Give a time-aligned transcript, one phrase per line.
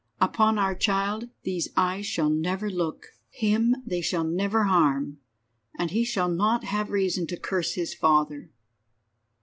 [0.19, 3.09] Upon our child these eyes shall never look.
[3.29, 5.19] Him they shall never harm,
[5.77, 8.49] and he shall not have reason to curse his father."